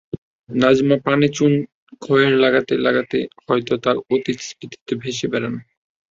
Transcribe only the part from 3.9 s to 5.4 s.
অতীত স্মৃতিতে ভেসে